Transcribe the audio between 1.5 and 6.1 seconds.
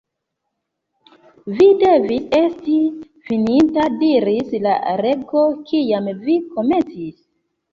"Vi devis esti fininta," diris la Rego, "Kiam